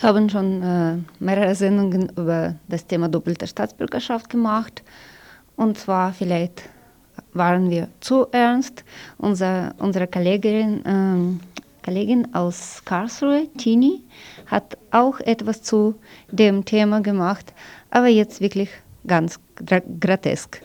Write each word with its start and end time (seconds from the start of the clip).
Wir 0.00 0.08
haben 0.08 0.28
schon 0.28 0.62
äh, 0.62 0.96
mehrere 1.20 1.54
Sendungen 1.54 2.08
über 2.16 2.56
das 2.68 2.86
Thema 2.86 3.08
doppelte 3.08 3.46
Staatsbürgerschaft 3.46 4.28
gemacht. 4.28 4.82
Und 5.56 5.78
zwar 5.78 6.12
vielleicht 6.12 6.68
waren 7.32 7.70
wir 7.70 7.88
zu 8.00 8.26
ernst. 8.32 8.84
Unser, 9.18 9.74
unsere 9.78 10.08
Kollegin, 10.08 10.82
ähm, 10.84 11.40
Kollegin 11.84 12.34
aus 12.34 12.82
Karlsruhe, 12.84 13.46
Tini, 13.56 14.02
hat 14.46 14.76
auch 14.90 15.20
etwas 15.20 15.62
zu 15.62 15.94
dem 16.30 16.64
Thema 16.64 17.00
gemacht, 17.00 17.52
aber 17.90 18.08
jetzt 18.08 18.40
wirklich 18.40 18.70
ganz 19.06 19.38
grotesk. 20.00 20.62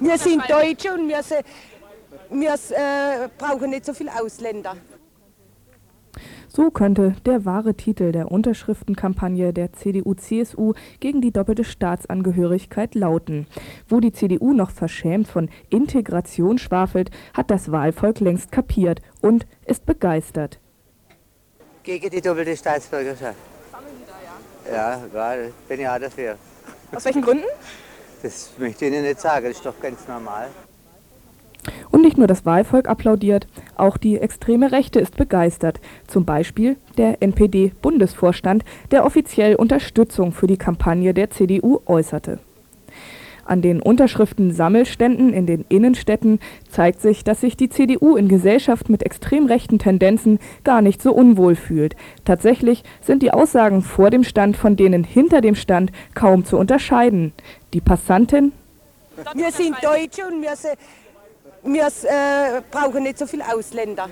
Wir 0.00 0.16
sind 0.16 0.42
Deutsche 0.48 0.94
und 0.94 1.08
wir, 1.08 1.20
wir 2.30 2.54
äh, 2.54 3.28
brauchen 3.36 3.70
nicht 3.70 3.84
so 3.84 3.92
viele 3.92 4.12
Ausländer. 4.18 4.76
So 6.54 6.70
könnte 6.70 7.16
der 7.24 7.46
wahre 7.46 7.72
Titel 7.72 8.12
der 8.12 8.30
Unterschriftenkampagne 8.30 9.54
der 9.54 9.72
CDU-CSU 9.72 10.74
gegen 11.00 11.22
die 11.22 11.32
doppelte 11.32 11.64
Staatsangehörigkeit 11.64 12.94
lauten. 12.94 13.46
Wo 13.88 14.00
die 14.00 14.12
CDU 14.12 14.52
noch 14.52 14.70
verschämt 14.70 15.28
von 15.28 15.48
Integration 15.70 16.58
schwafelt, 16.58 17.10
hat 17.32 17.50
das 17.50 17.72
Wahlvolk 17.72 18.20
längst 18.20 18.52
kapiert 18.52 19.00
und 19.22 19.46
ist 19.64 19.86
begeistert. 19.86 20.60
Gegen 21.84 22.10
die 22.10 22.20
doppelte 22.20 22.54
Staatsbürgerschaft. 22.54 23.38
Sammeln 23.70 23.94
Sie 23.98 24.68
da, 24.68 24.72
ja? 24.72 24.98
Ja, 24.98 25.06
gerade. 25.10 25.52
Bin 25.68 25.80
ja 25.80 25.98
dafür. 25.98 26.36
Aus 26.94 27.06
welchen 27.06 27.22
Gründen? 27.22 27.46
Das 28.22 28.50
möchte 28.58 28.84
ich 28.84 28.92
Ihnen 28.92 29.04
nicht 29.04 29.20
sagen, 29.20 29.46
das 29.46 29.56
ist 29.56 29.64
doch 29.64 29.80
ganz 29.80 30.06
normal. 30.06 30.48
Nicht 32.02 32.18
nur 32.18 32.26
das 32.26 32.44
Wahlvolk 32.44 32.88
applaudiert, 32.88 33.46
auch 33.76 33.96
die 33.96 34.18
extreme 34.18 34.72
Rechte 34.72 34.98
ist 34.98 35.16
begeistert. 35.16 35.80
Zum 36.08 36.24
Beispiel 36.24 36.76
der 36.98 37.22
NPD-Bundesvorstand, 37.22 38.64
der 38.90 39.06
offiziell 39.06 39.54
Unterstützung 39.54 40.32
für 40.32 40.48
die 40.48 40.56
Kampagne 40.56 41.14
der 41.14 41.30
CDU 41.30 41.80
äußerte. 41.86 42.40
An 43.44 43.62
den 43.62 43.80
Unterschriften-Sammelständen 43.80 45.32
in 45.32 45.46
den 45.46 45.64
Innenstädten 45.68 46.40
zeigt 46.68 47.00
sich, 47.00 47.22
dass 47.22 47.40
sich 47.40 47.56
die 47.56 47.68
CDU 47.68 48.16
in 48.16 48.26
Gesellschaft 48.26 48.88
mit 48.88 49.04
extrem 49.04 49.46
rechten 49.46 49.78
Tendenzen 49.78 50.40
gar 50.64 50.82
nicht 50.82 51.00
so 51.00 51.14
unwohl 51.14 51.54
fühlt. 51.54 51.94
Tatsächlich 52.24 52.82
sind 53.00 53.22
die 53.22 53.30
Aussagen 53.30 53.80
vor 53.80 54.10
dem 54.10 54.24
Stand 54.24 54.56
von 54.56 54.74
denen 54.74 55.04
hinter 55.04 55.40
dem 55.40 55.54
Stand 55.54 55.92
kaum 56.14 56.44
zu 56.44 56.58
unterscheiden. 56.58 57.32
Die 57.72 57.80
Passantin 57.80 58.50
wir 59.34 59.50
sind 59.52 59.76
Deutsche 59.82 60.26
und 60.26 60.40
wir, 60.40 60.54
wir 61.64 61.86
äh, 61.86 62.62
brauchen 62.70 63.02
nicht 63.02 63.18
so 63.18 63.26
viele 63.26 63.44
Ausländer. 63.52 64.08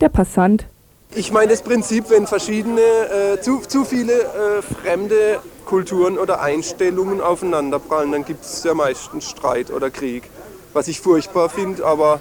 Der 0.00 0.08
Passant. 0.08 0.66
Ich 1.14 1.30
meine 1.30 1.50
das 1.50 1.62
Prinzip, 1.62 2.08
wenn 2.08 2.26
verschiedene, 2.26 2.80
äh, 2.80 3.40
zu, 3.40 3.58
zu 3.60 3.84
viele 3.84 4.14
äh, 4.14 4.62
fremde 4.62 5.40
Kulturen 5.66 6.18
oder 6.18 6.40
Einstellungen 6.40 7.20
aufeinanderprallen, 7.20 8.12
dann 8.12 8.24
gibt 8.24 8.44
es 8.44 8.64
ja 8.64 8.72
meistens 8.72 9.28
Streit 9.28 9.70
oder 9.70 9.90
Krieg. 9.90 10.24
Was 10.72 10.88
ich 10.88 11.00
furchtbar 11.00 11.50
finde, 11.50 11.84
aber 11.84 12.20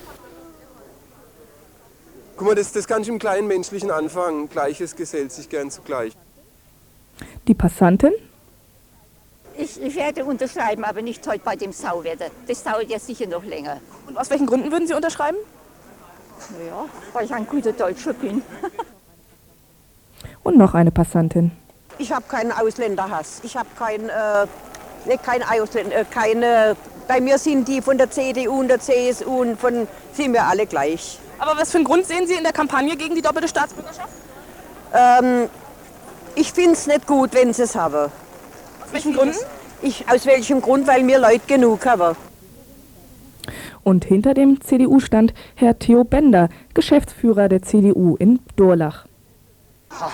guck 2.36 2.48
mal, 2.48 2.56
das, 2.56 2.74
das 2.74 2.86
kann 2.86 3.02
ich 3.02 3.08
im 3.08 3.18
kleinen 3.18 3.48
Menschlichen 3.48 3.92
anfangen. 3.92 4.50
Gleiches 4.50 4.98
gesellt 4.98 5.32
sich 5.32 5.48
gern 5.48 5.72
zugleich. 5.72 6.14
Die 7.48 7.54
Passantin? 7.54 8.12
Ich, 9.58 9.82
ich, 9.82 9.96
werde 9.96 10.26
unterschreiben, 10.26 10.84
aber 10.84 11.02
nicht 11.02 11.26
heute 11.28 11.44
bei 11.44 11.56
dem 11.56 11.72
Sauwetter. 11.72 12.28
Das 12.48 12.64
dauert 12.64 12.90
ja 12.90 13.00
sicher 13.00 13.28
noch 13.28 13.44
länger. 13.44 13.80
Und 14.08 14.18
aus 14.18 14.30
welchen 14.30 14.48
Gründen 14.48 14.72
würden 14.72 14.88
Sie 14.88 14.94
unterschreiben? 14.94 15.38
Ja, 16.68 16.86
weil 17.14 17.26
ich 17.26 17.34
ein 17.34 17.46
guter 17.46 17.72
Deutscher 17.72 18.14
bin. 18.14 18.42
Und 20.44 20.58
noch 20.58 20.74
eine 20.74 20.92
Passantin. 20.92 21.52
Ich 21.98 22.12
habe 22.12 22.26
keinen 22.28 22.52
Ausländerhass. 22.52 23.42
Ich 23.44 23.56
habe 23.56 23.70
kein, 23.78 24.10
äh, 24.10 24.48
nicht 25.06 25.24
kein 25.24 25.44
Ausländer, 25.44 25.98
äh, 25.98 26.06
keine. 26.06 26.76
Bei 27.08 27.20
mir 27.20 27.38
sind 27.38 27.68
die 27.68 27.82
von 27.82 27.98
der 27.98 28.10
CDU 28.10 28.60
und 28.60 28.70
der 28.70 28.80
CSU 28.80 29.42
und 29.42 29.60
von 29.60 29.88
sind 30.14 30.34
wir 30.34 30.46
alle 30.46 30.66
gleich. 30.66 31.20
Aber 31.38 31.60
was 31.60 31.72
für 31.72 31.78
einen 31.78 31.86
Grund 31.86 32.06
sehen 32.06 32.26
Sie 32.28 32.36
in 32.36 32.44
der 32.44 32.54
Kampagne 32.54 32.96
gegen 32.96 33.16
die 33.16 33.22
doppelte 33.22 33.48
Staatsbürgerschaft? 33.48 34.10
Ähm, 34.94 35.50
ich 36.36 36.54
finde 36.54 36.74
es 36.74 36.88
nicht 36.88 37.06
gut, 37.08 37.34
wenn 37.34 37.54
sie 37.54 37.64
es 37.64 37.76
haben. 37.76 38.12
Aus 38.92 38.96
welchen 38.96 39.14
Gründen? 39.14 39.38
Ich, 39.82 40.06
aus 40.10 40.26
welchem 40.26 40.62
Grund? 40.62 40.86
Weil 40.86 41.04
mir 41.04 41.18
Leute 41.18 41.48
genug 41.48 41.86
haben. 41.86 42.18
Und 43.84 44.04
hinter 44.04 44.34
dem 44.34 44.60
CDU 44.60 45.00
stand 45.00 45.34
Herr 45.56 45.80
Theo 45.80 46.04
Bender, 46.04 46.50
Geschäftsführer 46.74 47.48
der 47.48 47.62
CDU 47.62 48.18
in 48.18 48.40
Dorlach. 48.58 49.06
Ha, 49.92 50.12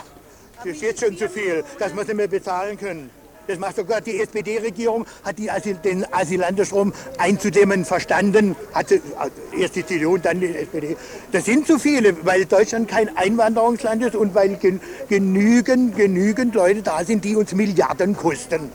das 0.58 0.66
ist 0.68 0.82
jetzt 0.84 1.04
schon 1.04 1.18
zu 1.18 1.28
viel, 1.28 1.64
dass 1.80 1.92
wir 1.92 2.02
es 2.02 2.08
nicht 2.08 2.18
mehr 2.18 2.28
bezahlen 2.28 2.78
können. 2.78 3.10
Das 3.48 3.60
macht 3.60 3.78
sogar 3.78 4.02
die 4.02 4.20
SPD-Regierung, 4.20 5.06
hat 5.24 5.40
die 5.40 5.50
Asyl, 5.50 5.76
den 5.76 6.06
Asylantenstrom 6.14 6.94
einzudämmen 7.18 7.86
verstanden. 7.86 8.58
Hatte 8.74 8.96
äh, 8.96 9.62
erst 9.62 9.78
die 9.78 9.86
CDU 9.86 10.16
und 10.16 10.26
dann 10.26 10.42
die 10.42 10.54
SPD. 10.54 10.98
Das 11.32 11.46
sind 11.46 11.66
zu 11.66 11.80
viele, 11.80 12.26
weil 12.26 12.46
Deutschland 12.46 12.90
kein 12.90 13.16
Einwanderungsland 13.16 14.04
ist 14.04 14.16
und 14.16 14.36
weil 14.36 14.58
gen, 14.58 14.82
genügend, 15.08 15.96
genügend 15.96 16.56
Leute 16.56 16.82
da 16.82 17.06
sind, 17.06 17.24
die 17.24 17.38
uns 17.38 17.54
Milliarden 17.54 18.18
kosten. 18.18 18.70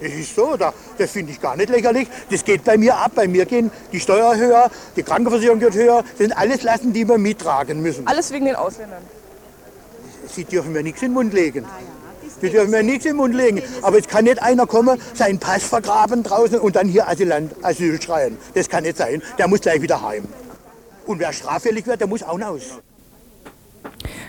Das 0.00 0.12
ist 0.12 0.36
so, 0.36 0.56
das 0.56 1.10
finde 1.10 1.32
ich 1.32 1.40
gar 1.40 1.56
nicht 1.56 1.70
lächerlich. 1.70 2.08
Das 2.30 2.44
geht 2.44 2.62
bei 2.62 2.76
mir 2.76 2.96
ab. 2.96 3.12
Bei 3.14 3.26
mir 3.26 3.46
gehen 3.46 3.70
die 3.90 4.00
Steuer 4.00 4.36
höher, 4.36 4.70
die 4.96 5.02
Krankenversicherung 5.02 5.58
geht 5.58 5.74
höher. 5.74 6.02
Das 6.02 6.18
sind 6.18 6.36
alles 6.36 6.62
Lasten, 6.62 6.92
die 6.92 7.08
wir 7.08 7.18
mittragen 7.18 7.80
müssen. 7.80 8.06
Alles 8.06 8.30
wegen 8.32 8.44
den 8.44 8.54
Ausländern? 8.54 9.02
Sie 10.28 10.44
dürfen 10.44 10.72
mir 10.72 10.82
nichts 10.82 11.02
in 11.02 11.08
den 11.08 11.14
Mund 11.14 11.32
legen. 11.32 11.64
Sie 12.44 12.50
dürfen 12.50 12.72
mir 12.72 12.82
nichts 12.82 13.04
den 13.04 13.16
Mund 13.16 13.34
legen. 13.34 13.62
Aber 13.80 13.96
es 13.96 14.06
kann 14.06 14.24
nicht 14.24 14.42
einer 14.42 14.66
kommen, 14.66 15.00
seinen 15.14 15.38
Pass 15.38 15.64
vergraben 15.64 16.22
draußen 16.22 16.60
und 16.60 16.76
dann 16.76 16.86
hier 16.86 17.08
Asylant, 17.08 17.52
Asyl 17.62 17.98
schreien. 18.02 18.36
Das 18.52 18.68
kann 18.68 18.82
nicht 18.82 18.98
sein. 18.98 19.22
Der 19.38 19.48
muss 19.48 19.62
gleich 19.62 19.80
wieder 19.80 20.02
heim. 20.06 20.24
Und 21.06 21.20
wer 21.20 21.32
straffällig 21.32 21.86
wird, 21.86 22.02
der 22.02 22.06
muss 22.06 22.22
auch 22.22 22.38
raus. 22.38 22.82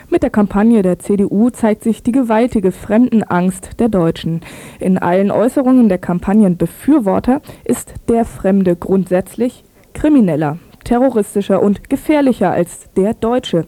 Mit 0.08 0.22
der 0.22 0.30
Kampagne 0.30 0.80
der 0.80 0.98
CDU 0.98 1.50
zeigt 1.50 1.84
sich 1.84 2.02
die 2.02 2.12
gewaltige 2.12 2.72
Fremdenangst 2.72 3.78
der 3.80 3.90
Deutschen. 3.90 4.40
In 4.80 4.96
allen 4.96 5.30
Äußerungen 5.30 5.90
der 5.90 5.98
Kampagnenbefürworter 5.98 7.42
ist 7.64 7.92
der 8.08 8.24
Fremde 8.24 8.76
grundsätzlich 8.76 9.62
krimineller, 9.92 10.56
terroristischer 10.84 11.62
und 11.62 11.90
gefährlicher 11.90 12.50
als 12.50 12.86
der 12.96 13.12
Deutsche. 13.12 13.66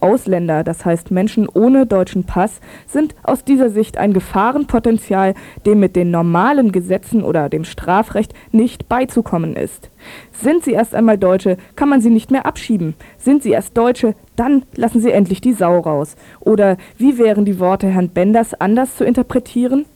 Ausländer, 0.00 0.64
das 0.64 0.84
heißt 0.84 1.10
Menschen 1.10 1.48
ohne 1.48 1.86
deutschen 1.86 2.24
Pass, 2.24 2.60
sind 2.86 3.14
aus 3.22 3.44
dieser 3.44 3.70
Sicht 3.70 3.98
ein 3.98 4.12
Gefahrenpotenzial, 4.12 5.34
dem 5.66 5.80
mit 5.80 5.96
den 5.96 6.10
normalen 6.10 6.72
Gesetzen 6.72 7.22
oder 7.22 7.48
dem 7.48 7.64
Strafrecht 7.64 8.34
nicht 8.52 8.88
beizukommen 8.88 9.56
ist. 9.56 9.90
Sind 10.32 10.64
sie 10.64 10.72
erst 10.72 10.94
einmal 10.94 11.18
Deutsche, 11.18 11.56
kann 11.76 11.88
man 11.88 12.00
sie 12.00 12.10
nicht 12.10 12.30
mehr 12.30 12.46
abschieben. 12.46 12.94
Sind 13.18 13.42
sie 13.42 13.50
erst 13.50 13.76
Deutsche, 13.76 14.14
dann 14.36 14.64
lassen 14.74 15.00
sie 15.00 15.10
endlich 15.10 15.40
die 15.40 15.52
Sau 15.52 15.78
raus. 15.78 16.16
Oder 16.40 16.76
wie 16.96 17.18
wären 17.18 17.44
die 17.44 17.60
Worte 17.60 17.88
Herrn 17.88 18.08
Benders 18.08 18.54
anders 18.54 18.96
zu 18.96 19.04
interpretieren? 19.04 19.86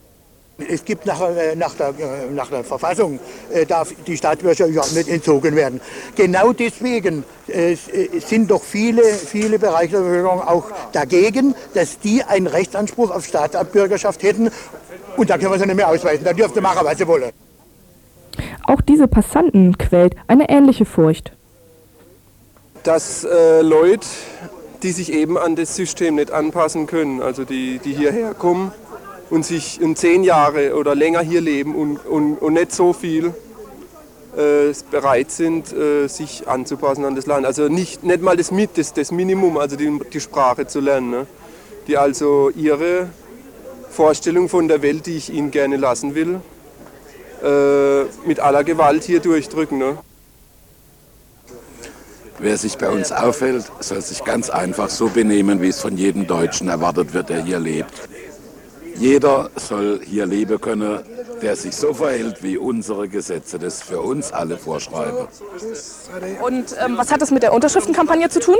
Es 0.57 0.85
gibt 0.85 1.05
nach, 1.05 1.19
äh, 1.21 1.53
nach, 1.55 1.73
der, 1.73 1.89
äh, 1.89 2.31
nach 2.33 2.49
der 2.49 2.63
Verfassung, 2.63 3.19
äh, 3.51 3.65
darf 3.65 3.89
die 4.07 4.15
Staatsbürgerschaft 4.15 4.95
nicht 4.95 5.09
entzogen 5.09 5.53
werden. 5.53 5.81
Genau 6.15 6.53
deswegen 6.53 7.25
äh, 7.47 7.75
sind 8.25 8.49
doch 8.49 8.63
viele, 8.63 9.03
viele 9.03 9.59
Bereiche 9.59 9.97
der 9.97 9.99
Bevölkerung 9.99 10.41
auch 10.41 10.65
dagegen, 10.93 11.55
dass 11.73 11.99
die 11.99 12.23
einen 12.23 12.47
Rechtsanspruch 12.47 13.11
auf 13.11 13.25
Staatsbürgerschaft 13.25 14.23
hätten. 14.23 14.49
Und 15.17 15.29
da 15.29 15.37
können 15.37 15.51
wir 15.51 15.59
sie 15.59 15.65
nicht 15.65 15.75
mehr 15.75 15.89
ausweisen. 15.89 16.23
Da 16.23 16.31
dürfte 16.31 16.61
machen, 16.61 16.85
was 16.85 16.97
sie 16.97 17.07
wollen. 17.07 17.31
Auch 18.65 18.79
diese 18.79 19.09
Passanten 19.09 19.77
quält 19.77 20.15
eine 20.27 20.49
ähnliche 20.49 20.85
Furcht. 20.85 21.33
Dass 22.83 23.25
äh, 23.25 23.61
Leute, 23.61 24.07
die 24.83 24.91
sich 24.91 25.11
eben 25.11 25.37
an 25.37 25.57
das 25.57 25.75
System 25.75 26.15
nicht 26.15 26.31
anpassen 26.31 26.87
können, 26.87 27.21
also 27.21 27.43
die, 27.43 27.79
die 27.79 27.93
hierher 27.93 28.33
kommen, 28.33 28.71
und 29.29 29.45
sich 29.45 29.81
in 29.81 29.95
zehn 29.95 30.23
Jahre 30.23 30.75
oder 30.75 30.95
länger 30.95 31.21
hier 31.21 31.41
leben 31.41 31.75
und, 31.75 32.05
und, 32.05 32.37
und 32.37 32.53
nicht 32.53 32.71
so 32.71 32.93
viel 32.93 33.33
äh, 34.35 34.73
bereit 34.91 35.31
sind, 35.31 35.73
äh, 35.73 36.07
sich 36.07 36.47
anzupassen 36.47 37.05
an 37.05 37.15
das 37.15 37.25
Land. 37.25 37.45
Also 37.45 37.67
nicht, 37.67 38.03
nicht 38.03 38.21
mal 38.21 38.37
das, 38.37 38.51
das, 38.75 38.93
das 38.93 39.11
Minimum, 39.11 39.57
also 39.57 39.75
die, 39.75 39.99
die 40.11 40.19
Sprache 40.19 40.67
zu 40.67 40.79
lernen. 40.79 41.09
Ne? 41.09 41.27
Die 41.87 41.97
also 41.97 42.49
ihre 42.49 43.09
Vorstellung 43.89 44.49
von 44.49 44.67
der 44.67 44.81
Welt, 44.81 45.05
die 45.05 45.15
ich 45.15 45.31
ihnen 45.31 45.51
gerne 45.51 45.77
lassen 45.77 46.15
will, 46.15 46.41
äh, 47.43 48.03
mit 48.27 48.39
aller 48.39 48.63
Gewalt 48.63 49.03
hier 49.03 49.21
durchdrücken. 49.21 49.77
Ne? 49.77 49.97
Wer 52.39 52.57
sich 52.57 52.77
bei 52.77 52.89
uns 52.89 53.13
aufhält, 53.13 53.71
soll 53.79 54.01
sich 54.01 54.23
ganz 54.25 54.49
einfach 54.49 54.89
so 54.89 55.07
benehmen, 55.07 55.61
wie 55.61 55.69
es 55.69 55.79
von 55.79 55.97
jedem 55.97 56.27
Deutschen 56.27 56.67
erwartet 56.67 57.13
wird, 57.13 57.29
der 57.29 57.41
hier 57.43 57.59
lebt. 57.59 57.93
Jeder 58.97 59.49
soll 59.55 59.99
hier 60.03 60.25
leben 60.25 60.59
können, 60.59 60.99
der 61.41 61.55
sich 61.55 61.75
so 61.75 61.93
verhält, 61.93 62.41
wie 62.43 62.57
unsere 62.57 63.07
Gesetze 63.07 63.59
das 63.59 63.81
für 63.81 63.99
uns 63.99 64.31
alle 64.31 64.57
vorschreiben. 64.57 65.27
Und 66.41 66.75
ähm, 66.83 66.97
was 66.97 67.11
hat 67.11 67.21
das 67.21 67.31
mit 67.31 67.43
der 67.43 67.53
Unterschriftenkampagne 67.53 68.29
zu 68.29 68.39
tun? 68.39 68.55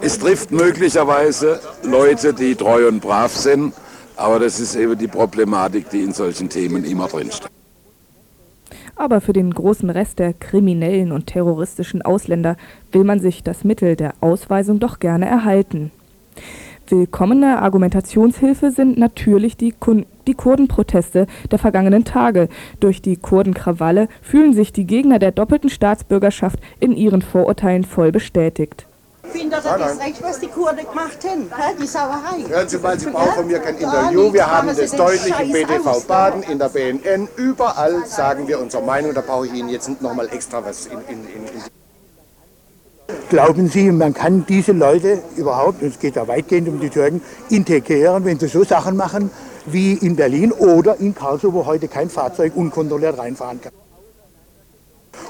Es 0.00 0.18
trifft 0.18 0.50
möglicherweise 0.50 1.60
Leute, 1.82 2.34
die 2.34 2.54
treu 2.54 2.88
und 2.88 3.00
brav 3.00 3.34
sind, 3.34 3.74
aber 4.16 4.38
das 4.38 4.60
ist 4.60 4.74
eben 4.74 4.96
die 4.96 5.08
Problematik, 5.08 5.90
die 5.90 6.02
in 6.02 6.12
solchen 6.12 6.48
Themen 6.48 6.84
immer 6.84 7.08
drinsteckt. 7.08 7.52
Aber 8.94 9.20
für 9.20 9.32
den 9.32 9.52
großen 9.52 9.90
Rest 9.90 10.18
der 10.18 10.32
kriminellen 10.32 11.12
und 11.12 11.26
terroristischen 11.26 12.02
Ausländer 12.02 12.56
will 12.92 13.04
man 13.04 13.20
sich 13.20 13.42
das 13.42 13.64
Mittel 13.64 13.96
der 13.96 14.14
Ausweisung 14.20 14.78
doch 14.78 15.00
gerne 15.00 15.26
erhalten. 15.26 15.90
Willkommene 16.92 17.62
Argumentationshilfe 17.62 18.70
sind 18.70 18.98
natürlich 18.98 19.56
die, 19.56 19.72
Kun 19.72 20.04
die 20.26 20.34
Kurdenproteste 20.34 21.26
der 21.50 21.58
vergangenen 21.58 22.04
Tage. 22.04 22.50
Durch 22.80 23.00
die 23.00 23.16
Kurdenkrawalle 23.16 24.08
fühlen 24.20 24.52
sich 24.52 24.74
die 24.74 24.84
Gegner 24.84 25.18
der 25.18 25.32
doppelten 25.32 25.70
Staatsbürgerschaft 25.70 26.58
in 26.80 26.92
ihren 26.92 27.22
Vorurteilen 27.22 27.84
voll 27.84 28.12
bestätigt. 28.12 28.86
Ich 29.24 29.40
finde, 29.40 29.56
das 29.56 29.64
ist 29.64 30.00
recht, 30.02 30.22
was 30.22 30.40
die 30.40 30.48
Kurden 30.48 30.80
gemacht 30.86 31.18
haben. 31.26 31.50
Die 31.80 31.86
Sauerei. 31.86 32.44
Hören 32.46 32.68
Sie 32.68 32.78
mal, 32.78 32.98
Sie 33.00 33.08
brauchen 33.08 33.32
von 33.32 33.46
mir 33.46 33.60
kein 33.60 33.78
Interview. 33.78 34.30
Wir 34.30 34.46
haben 34.46 34.68
das 34.68 34.90
deutlich 34.90 35.34
im 35.40 35.50
BTV 35.50 36.06
Baden, 36.06 36.42
in 36.42 36.58
der 36.58 36.68
BNN. 36.68 37.26
Überall 37.36 38.04
sagen 38.04 38.46
wir 38.46 38.60
unsere 38.60 38.82
Meinung. 38.82 39.14
Da 39.14 39.22
brauche 39.22 39.46
ich 39.46 39.54
Ihnen 39.54 39.70
jetzt 39.70 39.88
nicht 39.88 40.02
nochmal 40.02 40.28
extra 40.30 40.62
was 40.62 40.88
in, 40.88 40.98
in, 41.08 41.24
in, 41.24 41.44
in 41.46 41.81
Glauben 43.32 43.70
Sie, 43.70 43.90
man 43.90 44.12
kann 44.12 44.44
diese 44.46 44.72
Leute 44.72 45.22
überhaupt, 45.38 45.80
und 45.80 45.88
es 45.88 45.98
geht 45.98 46.16
ja 46.16 46.28
weitgehend 46.28 46.68
um 46.68 46.80
die 46.80 46.90
Türken, 46.90 47.22
integrieren, 47.48 48.26
wenn 48.26 48.38
sie 48.38 48.46
so 48.46 48.62
Sachen 48.62 48.94
machen 48.94 49.30
wie 49.64 49.94
in 49.94 50.16
Berlin 50.16 50.52
oder 50.52 51.00
in 51.00 51.14
Karlsruhe, 51.14 51.54
wo 51.54 51.64
heute 51.64 51.88
kein 51.88 52.10
Fahrzeug 52.10 52.54
unkontrolliert 52.54 53.16
reinfahren 53.16 53.58
kann? 53.62 53.72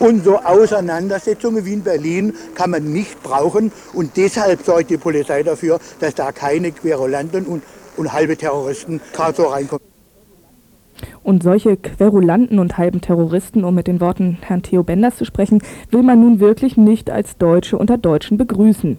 Und 0.01 0.25
so 0.25 0.39
Auseinandersetzungen 0.39 1.65
wie 1.65 1.75
in 1.75 1.85
Berlin 1.85 2.35
kann 2.57 2.71
man 2.71 2.93
nicht 2.93 3.23
brauchen. 3.23 3.71
Und 3.93 4.17
deshalb 4.17 4.65
sorgt 4.65 4.91
die 4.91 4.97
Polizei 4.97 5.45
dafür, 5.45 5.79
dass 6.01 6.17
da 6.17 6.33
keine 6.33 6.73
Querulanten 6.73 7.47
und, 7.47 7.63
und 7.97 8.13
halbe 8.13 8.37
Terroristen 8.37 9.01
Karlsruhe 9.13 9.53
reinkommen. 9.53 9.92
Und 11.25 11.43
solche 11.43 11.77
Querulanten 11.77 12.59
und 12.59 12.79
halben 12.79 13.01
Terroristen, 13.01 13.65
um 13.65 13.75
mit 13.75 13.87
den 13.87 14.01
Worten 14.01 14.39
Herrn 14.43 14.63
Theo 14.63 14.83
Benders 14.83 15.17
zu 15.17 15.25
sprechen, 15.25 15.63
will 15.91 16.03
man 16.03 16.21
nun 16.21 16.41
wirklich 16.41 16.77
nicht 16.77 17.11
als 17.11 17.37
Deutsche 17.39 17.79
unter 17.79 17.97
Deutschen 17.97 18.39
begrüßen. 18.39 18.99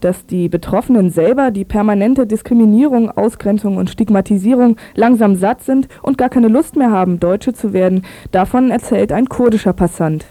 Dass 0.00 0.26
die 0.26 0.48
Betroffenen 0.48 1.10
selber 1.10 1.52
die 1.52 1.64
permanente 1.64 2.26
Diskriminierung, 2.26 3.10
Ausgrenzung 3.10 3.76
und 3.76 3.90
Stigmatisierung 3.90 4.76
langsam 4.94 5.36
satt 5.36 5.62
sind 5.62 5.86
und 6.02 6.18
gar 6.18 6.28
keine 6.28 6.48
Lust 6.48 6.74
mehr 6.74 6.90
haben, 6.90 7.20
Deutsche 7.20 7.52
zu 7.52 7.72
werden, 7.72 8.04
davon 8.32 8.72
erzählt 8.72 9.12
ein 9.12 9.28
kurdischer 9.28 9.72
Passant. 9.72 10.24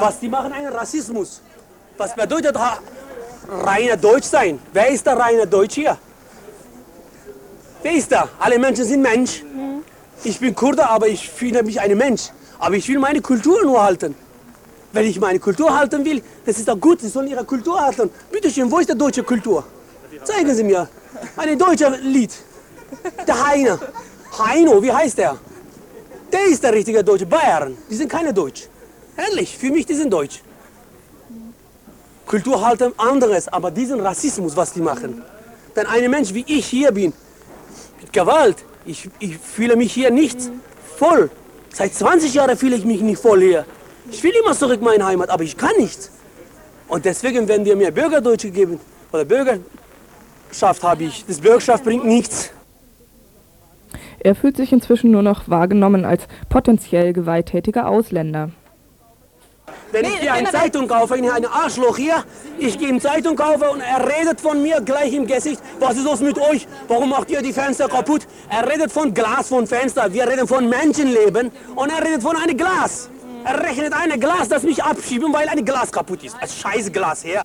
Was 0.00 0.18
die 0.18 0.28
machen, 0.28 0.52
einen 0.52 0.72
Rassismus. 0.72 1.42
Was 1.96 2.14
bedeutet 2.16 2.56
reiner 3.48 3.96
Deutsch 3.96 4.24
sein? 4.26 4.58
Wer 4.72 4.88
ist 4.88 5.06
der 5.06 5.16
reine 5.16 5.46
Deutsch 5.46 5.74
hier? 5.74 5.96
Wer 7.82 7.92
ist 7.92 8.10
da? 8.10 8.28
Alle 8.40 8.58
Menschen 8.58 8.84
sind 8.84 9.02
Mensch. 9.02 9.44
Ich 10.24 10.40
bin 10.40 10.54
Kurde, 10.54 10.88
aber 10.88 11.06
ich 11.06 11.28
fühle 11.28 11.62
mich 11.62 11.78
ein 11.80 11.96
Mensch. 11.98 12.30
Aber 12.58 12.76
ich 12.76 12.88
will 12.88 12.98
meine 12.98 13.20
Kultur 13.20 13.62
nur 13.62 13.82
halten. 13.82 14.14
Wenn 14.92 15.06
ich 15.06 15.20
meine 15.20 15.38
Kultur 15.38 15.76
halten 15.76 16.02
will, 16.04 16.22
das 16.46 16.58
ist 16.58 16.66
doch 16.66 16.80
gut, 16.80 17.00
Sie 17.02 17.08
sollen 17.08 17.28
Ihre 17.28 17.44
Kultur 17.44 17.78
halten. 17.78 18.08
Bitte 18.32 18.50
schön, 18.50 18.70
wo 18.70 18.78
ist 18.78 18.88
die 18.88 18.96
deutsche 18.96 19.22
Kultur? 19.22 19.64
Zeigen 20.24 20.54
Sie 20.54 20.64
mir. 20.64 20.88
Ein 21.36 21.58
deutsches 21.58 22.00
Lied. 22.00 22.30
Der 23.26 23.46
Heine. 23.46 23.78
Heino, 24.38 24.82
wie 24.82 24.92
heißt 24.92 25.18
der? 25.18 25.36
Der 26.32 26.46
ist 26.46 26.62
der 26.62 26.72
richtige 26.72 27.04
Deutsche. 27.04 27.26
Bayern, 27.26 27.76
die 27.90 27.94
sind 27.94 28.08
keine 28.08 28.32
Deutsch. 28.32 28.68
Ehrlich, 29.16 29.58
für 29.58 29.70
mich, 29.70 29.84
die 29.84 29.94
sind 29.94 30.10
Deutsch. 30.10 30.42
Kultur 32.26 32.64
halten 32.66 32.92
anderes, 32.96 33.48
aber 33.48 33.70
diesen 33.70 34.00
Rassismus, 34.00 34.56
was 34.56 34.72
die 34.72 34.80
machen. 34.80 35.22
Wenn 35.74 35.86
ein 35.86 36.10
Mensch 36.10 36.32
wie 36.32 36.44
ich 36.46 36.66
hier 36.66 36.92
bin, 36.92 37.12
mit 38.00 38.12
Gewalt, 38.12 38.56
ich, 38.86 39.10
ich 39.18 39.38
fühle 39.38 39.76
mich 39.76 39.92
hier 39.92 40.10
nicht 40.10 40.38
voll. 40.96 41.30
Seit 41.72 41.94
20 41.94 42.34
Jahren 42.34 42.56
fühle 42.56 42.76
ich 42.76 42.84
mich 42.84 43.00
nicht 43.00 43.20
voll 43.20 43.40
hier. 43.40 43.64
Ich 44.10 44.22
will 44.22 44.32
immer 44.42 44.54
zurück 44.54 44.78
in 44.78 44.84
meine 44.84 45.06
Heimat, 45.06 45.30
aber 45.30 45.42
ich 45.42 45.56
kann 45.56 45.76
nicht. 45.78 46.10
Und 46.88 47.04
deswegen, 47.04 47.48
wenn 47.48 47.64
wir 47.64 47.76
mir 47.76 47.90
Bürgerdeutsche 47.90 48.50
geben 48.50 48.78
oder 49.12 49.24
Bürgerschaft 49.24 50.82
habe 50.82 51.04
ich, 51.04 51.24
das 51.26 51.40
Bürgerschaft 51.40 51.84
bringt 51.84 52.04
nichts. 52.04 52.50
Er 54.20 54.34
fühlt 54.34 54.56
sich 54.56 54.72
inzwischen 54.72 55.10
nur 55.10 55.22
noch 55.22 55.48
wahrgenommen 55.48 56.04
als 56.04 56.26
potenziell 56.48 57.12
gewalttätiger 57.12 57.88
Ausländer. 57.88 58.50
Wenn 59.92 60.04
ich 60.06 60.18
hier 60.18 60.32
eine 60.32 60.50
Zeitung 60.50 60.88
kaufe, 60.88 61.16
ich 61.16 61.30
eine 61.30 61.50
Arschloch 61.50 61.96
hier, 61.96 62.24
ich 62.58 62.78
gehe 62.78 62.88
in 62.88 63.00
Zeitung 63.00 63.36
kaufe 63.36 63.70
und 63.70 63.80
er 63.80 64.06
redet 64.06 64.40
von 64.40 64.62
mir 64.62 64.80
gleich 64.80 65.12
im 65.12 65.26
Gesicht, 65.26 65.60
was 65.78 65.96
ist 65.96 66.04
los 66.04 66.20
mit 66.20 66.38
euch, 66.38 66.66
warum 66.88 67.10
macht 67.10 67.30
ihr 67.30 67.42
die 67.42 67.52
Fenster 67.52 67.88
kaputt? 67.88 68.26
Er 68.50 68.68
redet 68.68 68.90
von 68.90 69.14
Glas, 69.14 69.48
von 69.48 69.66
Fenster, 69.66 70.12
wir 70.12 70.28
reden 70.28 70.48
von 70.48 70.68
Menschenleben 70.68 71.50
und 71.76 71.90
er 71.90 72.04
redet 72.04 72.22
von 72.22 72.36
einem 72.36 72.56
Glas. 72.56 73.08
Er 73.44 73.62
rechnet 73.62 73.92
ein 73.92 74.18
Glas, 74.18 74.48
das 74.48 74.62
mich 74.62 74.82
abschieben, 74.82 75.32
weil 75.32 75.48
ein 75.48 75.64
Glas 75.64 75.92
kaputt 75.92 76.24
ist. 76.24 76.34
Ein 76.40 76.48
scheiß 76.48 76.90
Glas 76.90 77.22
her. 77.24 77.42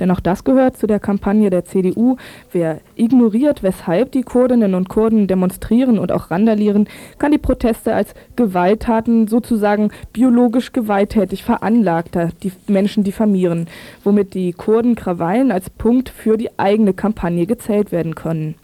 Denn 0.00 0.10
auch 0.10 0.20
das 0.20 0.44
gehört 0.44 0.76
zu 0.76 0.86
der 0.86 1.00
Kampagne 1.00 1.50
der 1.50 1.64
CDU. 1.64 2.16
Wer 2.52 2.80
ignoriert, 2.96 3.62
weshalb 3.62 4.12
die 4.12 4.22
Kurdinnen 4.22 4.74
und 4.74 4.88
Kurden 4.88 5.26
demonstrieren 5.26 5.98
und 5.98 6.12
auch 6.12 6.30
randalieren, 6.30 6.88
kann 7.18 7.32
die 7.32 7.38
Proteste 7.38 7.94
als 7.94 8.14
Gewalttaten 8.36 9.28
sozusagen 9.28 9.90
biologisch 10.12 10.72
gewalttätig 10.72 11.42
veranlagter 11.42 12.30
die 12.42 12.52
Menschen 12.66 13.04
diffamieren, 13.04 13.66
womit 14.04 14.34
die 14.34 14.52
Kurden 14.52 14.94
Krawallen 14.94 15.50
als 15.50 15.70
Punkt 15.70 16.08
für 16.08 16.36
die 16.36 16.58
eigene 16.58 16.94
Kampagne 16.94 17.46
gezählt 17.46 17.92
werden 17.92 18.14
können. 18.14 18.54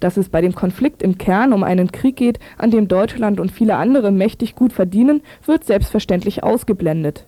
Dass 0.00 0.16
es 0.16 0.28
bei 0.28 0.40
dem 0.40 0.54
Konflikt 0.54 1.02
im 1.02 1.16
Kern 1.16 1.52
um 1.52 1.62
einen 1.62 1.90
Krieg 1.90 2.16
geht, 2.16 2.38
an 2.58 2.70
dem 2.70 2.86
Deutschland 2.86 3.40
und 3.40 3.50
viele 3.50 3.76
andere 3.76 4.10
mächtig 4.10 4.54
gut 4.54 4.72
verdienen, 4.72 5.22
wird 5.46 5.64
selbstverständlich 5.64 6.42
ausgeblendet. 6.42 7.26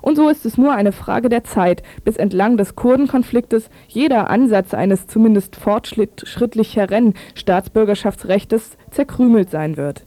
Und 0.00 0.16
so 0.16 0.28
ist 0.28 0.46
es 0.46 0.58
nur 0.58 0.72
eine 0.72 0.92
Frage 0.92 1.28
der 1.28 1.44
Zeit, 1.44 1.82
bis 2.04 2.16
entlang 2.16 2.56
des 2.56 2.76
Kurdenkonfliktes 2.76 3.70
jeder 3.88 4.30
Ansatz 4.30 4.74
eines 4.74 5.06
zumindest 5.06 5.56
fortschrittlicheren 5.56 7.14
Staatsbürgerschaftsrechtes 7.34 8.76
zerkrümelt 8.90 9.50
sein 9.50 9.76
wird. 9.76 10.06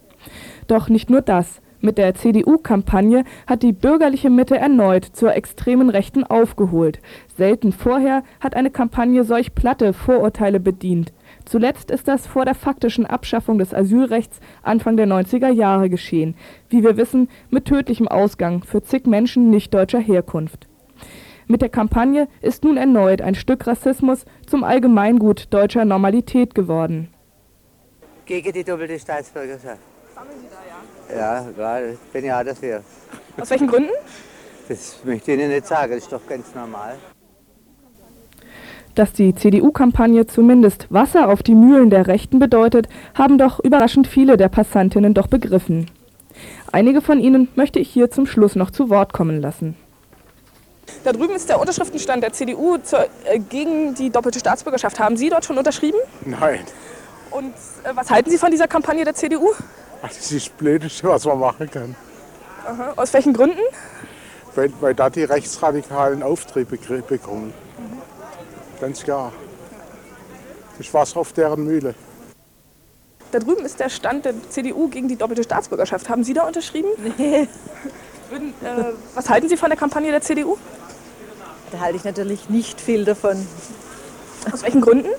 Doch 0.68 0.90
nicht 0.90 1.10
nur 1.10 1.22
das. 1.22 1.62
Mit 1.82 2.00
der 2.00 2.16
CDU-Kampagne 2.16 3.26
hat 3.46 3.62
die 3.62 3.74
bürgerliche 3.74 4.32
Mitte 4.32 4.58
erneut 4.58 5.06
zur 5.06 5.36
extremen 5.36 5.92
Rechten 5.92 6.24
aufgeholt. 6.24 7.00
Selten 7.38 7.72
vorher 7.72 8.24
hat 8.40 8.56
eine 8.56 8.72
Kampagne 8.72 9.24
solch 9.24 9.54
platte 9.54 9.94
Vorurteile 9.94 10.60
bedient. 10.60 11.14
Zuletzt 11.46 11.92
ist 11.92 12.08
das 12.08 12.26
vor 12.26 12.44
der 12.44 12.56
faktischen 12.56 13.06
Abschaffung 13.06 13.60
des 13.60 13.74
Asylrechts 13.74 14.40
Anfang 14.64 14.98
der 14.98 15.06
90er 15.06 15.50
Jahre 15.50 15.90
geschehen, 15.90 16.36
wie 16.70 16.84
wir 16.84 16.98
wissen, 16.98 17.30
mit 17.50 17.66
tödlichem 17.66 18.08
Ausgang 18.08 18.64
für 18.64 18.82
zig 18.82 19.06
Menschen 19.06 19.52
nicht 19.52 19.74
deutscher 19.74 20.00
Herkunft. 20.00 20.68
Mit 21.48 21.62
der 21.62 21.70
Kampagne 21.70 22.28
ist 22.42 22.64
nun 22.64 22.78
erneut 22.78 23.22
ein 23.22 23.36
Stück 23.36 23.68
Rassismus 23.68 24.26
zum 24.48 24.64
Allgemeingut 24.64 25.54
deutscher 25.54 25.86
Normalität 25.86 26.56
geworden. 26.56 27.10
Gegen 28.26 28.52
die 28.52 28.64
doppelte 28.64 28.98
Staatsbürgerschaft. 28.98 29.80
Sammeln 30.16 30.38
Sie 30.42 30.48
da, 30.50 31.16
ja? 31.16 31.42
Ja, 31.44 31.52
gerade. 31.52 31.98
Bin 32.12 32.26
ja 32.26 32.44
dafür. 32.44 32.82
Aus 33.40 33.52
welchen 33.52 33.68
Gründen? 33.68 33.92
Das 34.68 34.98
möchte 35.04 35.34
ich 35.34 35.38
Ihnen 35.38 35.52
nicht 35.52 35.68
sagen, 35.68 35.92
das 35.92 36.04
ist 36.04 36.12
doch 36.12 36.26
ganz 36.28 36.56
normal. 36.56 36.96
Dass 38.96 39.12
die 39.12 39.36
CDU-Kampagne 39.36 40.26
zumindest 40.26 40.88
Wasser 40.90 41.28
auf 41.28 41.44
die 41.44 41.54
Mühlen 41.54 41.90
der 41.90 42.08
Rechten 42.08 42.40
bedeutet, 42.40 42.88
haben 43.14 43.38
doch 43.38 43.60
überraschend 43.60 44.08
viele 44.08 44.38
der 44.38 44.48
Passantinnen 44.48 45.14
doch 45.14 45.28
begriffen. 45.28 45.92
Einige 46.72 47.02
von 47.02 47.20
ihnen 47.20 47.50
möchte 47.56 47.80
ich 47.80 47.90
hier 47.90 48.10
zum 48.10 48.26
Schluss 48.26 48.56
noch 48.56 48.72
zu 48.72 48.90
Wort 48.90 49.12
kommen 49.12 49.42
lassen. 49.42 49.76
Da 51.04 51.12
drüben 51.12 51.36
ist 51.36 51.50
der 51.50 51.60
Unterschriftenstand 51.60 52.24
der 52.24 52.32
CDU 52.32 52.78
zur, 52.78 53.06
äh, 53.26 53.40
gegen 53.40 53.96
die 53.96 54.10
doppelte 54.10 54.40
Staatsbürgerschaft. 54.40 55.00
Haben 55.00 55.18
Sie 55.18 55.30
dort 55.30 55.44
schon 55.44 55.58
unterschrieben? 55.58 55.98
Nein. 56.26 56.62
Und 57.32 57.54
äh, 57.84 57.96
was 57.96 58.10
halten 58.10 58.30
Sie 58.30 58.38
von 58.38 58.52
dieser 58.52 58.68
Kampagne 58.68 59.04
der 59.04 59.14
CDU? 59.14 59.52
Das 60.02 60.18
ist 60.18 60.34
das 60.34 60.50
Blödeste, 60.50 61.08
was 61.08 61.26
man 61.26 61.40
machen 61.40 61.70
kann. 61.70 61.96
Aha. 62.66 62.94
Aus 62.96 63.14
welchen 63.14 63.34
Gründen? 63.34 63.62
Weil, 64.56 64.72
weil 64.80 64.94
da 64.94 65.10
die 65.10 65.24
Rechtsradikalen 65.24 66.24
Auftrieb 66.24 66.70
bekommen. 66.70 67.54
Ganz 68.80 69.04
klar. 69.04 69.32
Das 70.78 70.88
ist 70.88 70.94
Wasser 70.94 71.20
auf 71.20 71.34
deren 71.34 71.64
Mühle. 71.64 71.96
Da 73.32 73.40
drüben 73.40 73.66
ist 73.66 73.80
der 73.80 73.90
Stand 73.90 74.26
der 74.26 74.34
CDU 74.50 74.88
gegen 74.88 75.08
die 75.08 75.16
doppelte 75.16 75.44
Staatsbürgerschaft. 75.44 76.10
Haben 76.10 76.24
Sie 76.24 76.34
da 76.34 76.44
unterschrieben? 76.48 76.90
Nee. 77.18 77.48
Würden, 78.30 78.50
äh, 78.64 78.94
was 79.14 79.30
halten 79.30 79.48
Sie 79.50 79.56
von 79.56 79.70
der 79.70 79.78
Kampagne 79.78 80.10
der 80.10 80.22
CDU? 80.22 80.58
Da 81.72 81.80
halte 81.80 81.98
ich 81.98 82.04
natürlich 82.04 82.50
nicht 82.50 82.82
viel 82.82 83.06
davon. 83.06 83.46
Aus 84.52 84.64
welchen 84.64 84.82
Gründen? 84.82 85.10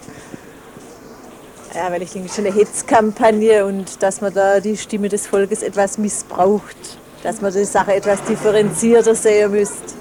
Ja, 1.74 1.90
weil 1.92 2.02
ich 2.02 2.12
denke, 2.12 2.32
schon 2.32 2.46
eine 2.46 2.54
Hetzkampagne 2.54 3.64
und 3.64 4.02
dass 4.02 4.20
man 4.22 4.32
da 4.32 4.60
die 4.60 4.76
Stimme 4.76 5.08
des 5.08 5.26
Volkes 5.26 5.62
etwas 5.62 5.98
missbraucht. 5.98 6.98
Dass 7.22 7.40
man 7.42 7.52
die 7.52 7.64
Sache 7.64 7.94
etwas 7.94 8.22
differenzierter 8.24 9.14
sehen 9.14 9.52
müsste. 9.52 9.95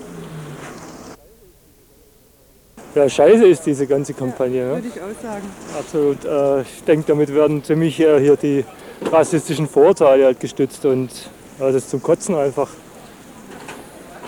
Ja, 2.95 3.09
scheiße 3.09 3.45
ist, 3.45 3.65
diese 3.65 3.85
ganze 3.87 4.13
Kampagne. 4.13 4.61
Ja, 4.61 4.69
Würde 4.75 4.87
ich 4.87 5.01
auch 5.01 5.21
sagen. 5.21 5.43
Absolut. 5.77 6.25
Äh, 6.25 6.61
ich 6.61 6.83
denke, 6.85 7.05
damit 7.07 7.33
werden 7.33 7.63
ziemlich 7.63 7.99
äh, 7.99 8.19
hier 8.19 8.37
die 8.37 8.63
rassistischen 9.11 9.67
Vorurteile 9.67 10.25
halt 10.25 10.39
gestützt 10.39 10.85
und 10.85 11.09
ja, 11.59 11.67
das 11.67 11.75
ist 11.75 11.89
zum 11.89 12.01
Kotzen 12.01 12.35
einfach. 12.35 12.69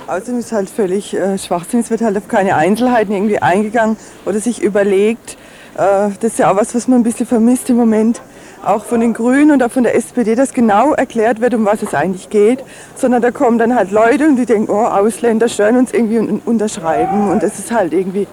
Außerdem 0.07 0.39
ist 0.39 0.51
halt 0.53 0.69
völlig 0.69 1.13
äh, 1.13 1.37
Schwachsinn. 1.37 1.81
Es 1.81 1.89
wird 1.89 2.01
halt 2.01 2.17
auf 2.17 2.29
keine 2.29 2.55
Einzelheiten 2.55 3.13
irgendwie 3.13 3.39
eingegangen 3.39 3.97
oder 4.25 4.39
sich 4.39 4.61
überlegt. 4.61 5.37
Äh, 5.75 6.11
das 6.19 6.31
ist 6.31 6.39
ja 6.39 6.51
auch 6.51 6.55
was, 6.55 6.73
was 6.73 6.87
man 6.87 7.01
ein 7.01 7.03
bisschen 7.03 7.25
vermisst 7.25 7.69
im 7.69 7.75
Moment. 7.75 8.21
Auch 8.65 8.85
von 8.85 9.01
den 9.01 9.13
Grünen 9.13 9.51
und 9.51 9.63
auch 9.63 9.71
von 9.71 9.83
der 9.83 9.95
SPD, 9.95 10.35
dass 10.35 10.53
genau 10.53 10.93
erklärt 10.93 11.41
wird, 11.41 11.53
um 11.53 11.65
was 11.65 11.83
es 11.83 11.93
eigentlich 11.93 12.29
geht. 12.29 12.63
Sondern 12.95 13.21
da 13.21 13.31
kommen 13.31 13.57
dann 13.59 13.75
halt 13.75 13.91
Leute 13.91 14.27
und 14.27 14.37
die 14.37 14.45
denken, 14.45 14.71
oh, 14.71 14.85
Ausländer 14.85 15.49
stören 15.49 15.77
uns 15.77 15.93
irgendwie 15.93 16.19
und 16.19 16.41
unterschreiben. 16.45 17.29
Und 17.29 17.43
das 17.43 17.59
ist 17.59 17.71
halt 17.71 17.91
irgendwie 17.93 18.27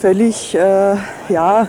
völlig, 0.00 0.54
äh, 0.54 0.96
ja, 1.28 1.68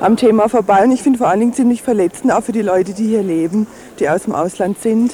am 0.00 0.16
Thema 0.16 0.48
vorbei. 0.48 0.84
Und 0.84 0.92
ich 0.92 1.02
finde 1.02 1.18
vor 1.18 1.28
allen 1.28 1.40
Dingen 1.40 1.54
ziemlich 1.54 1.82
verletzend, 1.82 2.32
auch 2.32 2.42
für 2.42 2.52
die 2.52 2.62
Leute, 2.62 2.92
die 2.92 3.06
hier 3.06 3.22
leben, 3.22 3.66
die 3.98 4.08
aus 4.08 4.24
dem 4.24 4.34
Ausland 4.34 4.80
sind 4.80 5.12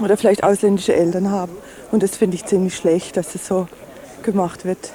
oder 0.00 0.16
vielleicht 0.16 0.44
ausländische 0.44 0.94
Eltern 0.94 1.30
haben. 1.30 1.52
Und 1.92 2.02
das 2.02 2.16
finde 2.16 2.36
ich 2.36 2.44
ziemlich 2.44 2.76
schlecht, 2.76 3.16
dass 3.16 3.32
das 3.32 3.46
so 3.46 3.68
gemacht 4.22 4.64
wird. 4.64 4.92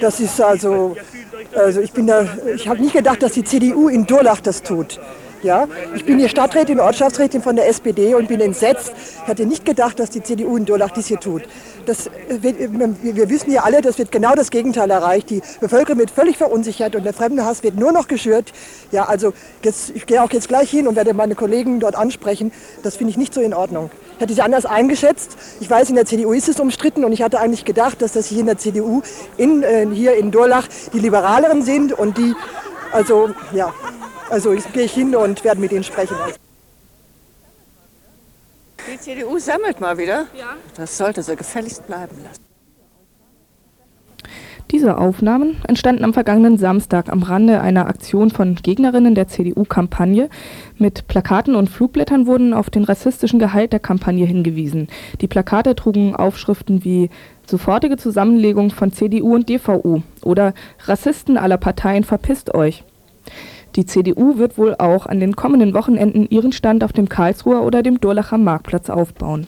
Das 0.00 0.20
ist 0.20 0.40
also, 0.40 0.96
also 1.54 1.80
ich 1.80 1.92
bin 1.92 2.06
da, 2.06 2.26
ich 2.54 2.68
habe 2.68 2.80
nicht 2.82 2.92
gedacht, 2.92 3.22
dass 3.22 3.32
die 3.32 3.44
CDU 3.44 3.88
in 3.88 4.06
Durlach 4.06 4.40
das 4.40 4.62
tut. 4.62 5.00
Ja, 5.42 5.68
ich 5.94 6.04
bin 6.04 6.18
hier 6.18 6.28
Stadträtin, 6.28 6.80
Ortschaftsrätin 6.80 7.42
von 7.42 7.54
der 7.54 7.68
SPD 7.68 8.14
und 8.14 8.26
bin 8.26 8.40
entsetzt. 8.40 8.92
Ich 9.22 9.28
hatte 9.28 9.46
nicht 9.46 9.64
gedacht, 9.64 10.00
dass 10.00 10.10
die 10.10 10.20
CDU 10.20 10.56
in 10.56 10.64
Durlach 10.64 10.90
dies 10.90 11.06
hier 11.06 11.20
tut. 11.20 11.42
Das 11.86 12.10
wird, 12.28 12.56
wir 12.58 13.30
wissen 13.30 13.52
ja 13.52 13.62
alle, 13.62 13.80
das 13.80 13.98
wird 13.98 14.10
genau 14.10 14.34
das 14.34 14.50
Gegenteil 14.50 14.90
erreicht. 14.90 15.30
Die 15.30 15.40
Bevölkerung 15.60 16.00
wird 16.00 16.10
völlig 16.10 16.36
verunsichert 16.36 16.96
und 16.96 17.04
der 17.04 17.12
Fremdenhass 17.12 17.62
wird 17.62 17.76
nur 17.76 17.92
noch 17.92 18.08
geschürt. 18.08 18.52
Ja, 18.90 19.04
also 19.04 19.32
jetzt, 19.62 19.90
ich 19.94 20.06
gehe 20.06 20.22
auch 20.22 20.30
jetzt 20.32 20.48
gleich 20.48 20.70
hin 20.70 20.88
und 20.88 20.96
werde 20.96 21.14
meine 21.14 21.36
Kollegen 21.36 21.78
dort 21.78 21.94
ansprechen. 21.94 22.50
Das 22.82 22.96
finde 22.96 23.12
ich 23.12 23.16
nicht 23.16 23.32
so 23.32 23.40
in 23.40 23.54
Ordnung. 23.54 23.90
Ich 24.16 24.22
hatte 24.22 24.34
sie 24.34 24.42
anders 24.42 24.66
eingeschätzt. 24.66 25.36
Ich 25.60 25.70
weiß, 25.70 25.90
in 25.90 25.94
der 25.94 26.04
CDU 26.04 26.32
ist 26.32 26.48
es 26.48 26.58
umstritten 26.58 27.04
und 27.04 27.12
ich 27.12 27.22
hatte 27.22 27.38
eigentlich 27.38 27.64
gedacht, 27.64 28.02
dass 28.02 28.12
das 28.12 28.26
hier 28.26 28.40
in 28.40 28.46
der 28.46 28.58
CDU 28.58 29.02
in, 29.36 29.62
äh, 29.62 29.86
hier 29.92 30.16
in 30.16 30.32
Durlach 30.32 30.66
die 30.92 30.98
Liberaleren 30.98 31.62
sind 31.62 31.92
und 31.92 32.18
die, 32.18 32.34
also 32.92 33.30
ja, 33.52 33.72
also 34.30 34.52
ich 34.52 34.72
gehe 34.72 34.84
ich 34.84 34.92
hin 34.92 35.14
und 35.14 35.44
werde 35.44 35.60
mit 35.60 35.72
ihnen 35.72 35.84
sprechen. 35.84 36.16
Die 38.92 38.98
CDU 38.98 39.38
sammelt 39.38 39.80
mal 39.80 39.98
wieder. 39.98 40.26
Ja. 40.38 40.56
Das 40.76 40.96
sollte 40.96 41.22
so 41.22 41.36
gefälligst 41.36 41.86
bleiben 41.86 42.16
lassen. 42.24 42.48
Diese 44.70 44.98
Aufnahmen 44.98 45.56
entstanden 45.66 46.04
am 46.04 46.12
vergangenen 46.12 46.58
Samstag 46.58 47.08
am 47.08 47.22
Rande 47.22 47.62
einer 47.62 47.86
Aktion 47.86 48.30
von 48.30 48.54
Gegnerinnen 48.54 49.14
der 49.14 49.26
CDU-Kampagne. 49.26 50.28
Mit 50.76 51.08
Plakaten 51.08 51.54
und 51.54 51.70
Flugblättern 51.70 52.26
wurden 52.26 52.52
auf 52.52 52.68
den 52.68 52.84
rassistischen 52.84 53.38
Gehalt 53.38 53.72
der 53.72 53.80
Kampagne 53.80 54.26
hingewiesen. 54.26 54.88
Die 55.22 55.26
Plakate 55.26 55.74
trugen 55.74 56.14
Aufschriften 56.14 56.84
wie 56.84 57.08
sofortige 57.46 57.96
Zusammenlegung 57.96 58.70
von 58.70 58.92
CDU 58.92 59.34
und 59.34 59.48
DVU 59.48 60.02
oder 60.22 60.52
Rassisten 60.84 61.38
aller 61.38 61.56
Parteien 61.56 62.04
verpisst 62.04 62.54
euch. 62.54 62.84
Die 63.78 63.86
CDU 63.86 64.38
wird 64.38 64.58
wohl 64.58 64.74
auch 64.74 65.06
an 65.06 65.20
den 65.20 65.36
kommenden 65.36 65.72
Wochenenden 65.72 66.28
ihren 66.30 66.50
Stand 66.50 66.82
auf 66.82 66.92
dem 66.92 67.08
Karlsruher 67.08 67.62
oder 67.62 67.84
dem 67.84 68.00
Durlacher 68.00 68.36
Marktplatz 68.36 68.90
aufbauen. 68.90 69.46